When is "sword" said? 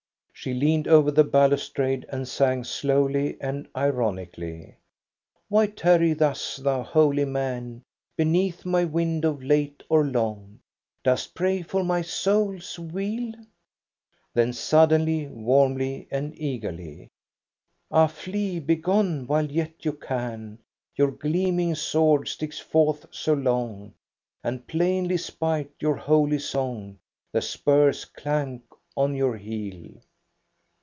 21.75-22.27